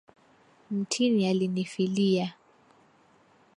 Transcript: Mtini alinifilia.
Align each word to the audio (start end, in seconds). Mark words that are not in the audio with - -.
Mtini 0.71 1.29
alinifilia. 1.29 2.33